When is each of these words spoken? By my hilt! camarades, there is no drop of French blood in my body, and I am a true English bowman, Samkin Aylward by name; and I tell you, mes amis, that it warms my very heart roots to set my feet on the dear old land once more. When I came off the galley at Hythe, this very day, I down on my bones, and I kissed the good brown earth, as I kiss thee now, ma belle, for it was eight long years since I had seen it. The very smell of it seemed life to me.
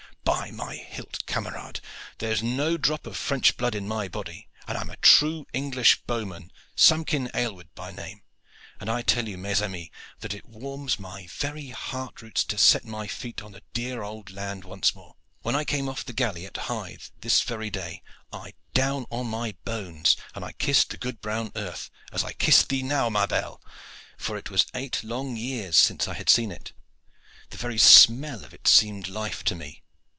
By 0.23 0.51
my 0.51 0.75
hilt! 0.75 1.25
camarades, 1.25 1.81
there 2.19 2.31
is 2.31 2.43
no 2.43 2.77
drop 2.77 3.05
of 3.07 3.17
French 3.17 3.57
blood 3.57 3.73
in 3.75 3.87
my 3.87 4.07
body, 4.07 4.47
and 4.67 4.77
I 4.77 4.81
am 4.81 4.89
a 4.89 4.95
true 4.97 5.45
English 5.51 6.01
bowman, 6.05 6.51
Samkin 6.75 7.29
Aylward 7.33 7.69
by 7.75 7.91
name; 7.91 8.21
and 8.79 8.89
I 8.89 9.01
tell 9.01 9.27
you, 9.27 9.37
mes 9.37 9.61
amis, 9.61 9.89
that 10.19 10.33
it 10.35 10.45
warms 10.45 10.99
my 10.99 11.27
very 11.29 11.69
heart 11.69 12.21
roots 12.21 12.43
to 12.45 12.57
set 12.57 12.85
my 12.85 13.07
feet 13.07 13.41
on 13.41 13.51
the 13.51 13.63
dear 13.73 14.03
old 14.03 14.29
land 14.31 14.63
once 14.63 14.93
more. 14.95 15.15
When 15.41 15.55
I 15.55 15.65
came 15.65 15.89
off 15.89 16.05
the 16.05 16.13
galley 16.13 16.45
at 16.45 16.55
Hythe, 16.55 17.03
this 17.19 17.41
very 17.41 17.69
day, 17.71 18.01
I 18.31 18.53
down 18.73 19.07
on 19.09 19.27
my 19.27 19.55
bones, 19.65 20.15
and 20.35 20.45
I 20.45 20.51
kissed 20.53 20.91
the 20.91 20.97
good 20.97 21.19
brown 21.19 21.51
earth, 21.55 21.89
as 22.11 22.23
I 22.23 22.33
kiss 22.33 22.63
thee 22.63 22.83
now, 22.83 23.09
ma 23.09 23.25
belle, 23.27 23.61
for 24.17 24.37
it 24.37 24.49
was 24.51 24.65
eight 24.75 25.03
long 25.03 25.35
years 25.35 25.77
since 25.77 26.07
I 26.07 26.13
had 26.13 26.29
seen 26.29 26.51
it. 26.51 26.71
The 27.49 27.57
very 27.57 27.77
smell 27.79 28.45
of 28.45 28.53
it 28.53 28.67
seemed 28.67 29.07
life 29.07 29.43
to 29.45 29.55
me. 29.55 29.81